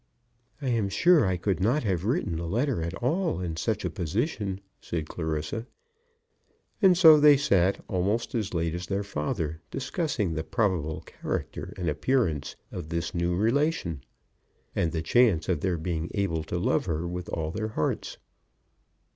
[0.63, 3.89] "I am sure I could not have written a letter at all in such a
[3.91, 5.67] position," said Clarissa.
[6.81, 11.87] And so they sat, almost as late as their father, discussing the probable character and
[11.87, 14.01] appearance of this new relation,
[14.75, 18.17] and the chance of their being able to love her with all their hearts.